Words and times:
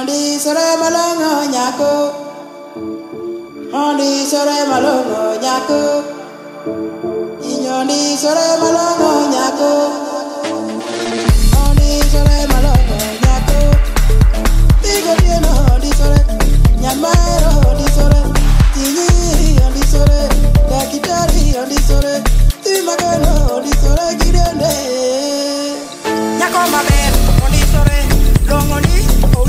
Andi 0.00 0.38
sore 0.38 0.66
malongo 0.80 1.30
nyako 1.52 1.92
Andi 3.74 4.24
sore 4.30 4.56
malongo 4.70 5.20
nyako 5.42 5.80
Inyoni 7.50 8.16
sore 8.16 8.46
malongo 8.62 9.10
nyako 9.32 9.72
Andi 11.62 11.90
sore 12.12 12.38
malongo 12.52 12.96
nyako 13.24 13.60
Tigo 14.82 15.12
tieno 15.22 15.52
andi 15.74 15.90
sore. 15.98 16.20
Nyamero 16.80 17.52
andi 17.70 17.86
sore. 17.96 18.20
Tinyi 18.74 19.58
andi 19.66 19.82
sore. 19.92 20.20
Dakitari 20.70 21.44
andi 21.62 21.78
sore. 21.88 22.14
Timagano 22.64 23.32
andi 23.56 23.72
sore. 23.82 24.06
Gidende 24.20 24.72
Nyako 26.38 26.60
maber 26.72 27.12
andi 27.44 27.62
sore. 27.72 27.98
Dong 28.48 28.72
andi 28.76 28.96